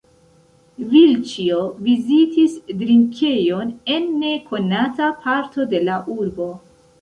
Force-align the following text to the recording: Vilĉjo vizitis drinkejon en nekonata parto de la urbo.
Vilĉjo 0.93 1.59
vizitis 1.87 2.55
drinkejon 2.79 3.75
en 3.97 4.09
nekonata 4.23 5.11
parto 5.27 5.69
de 5.77 5.83
la 5.91 6.01
urbo. 6.17 6.51